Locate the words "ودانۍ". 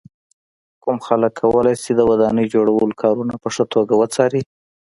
2.09-2.45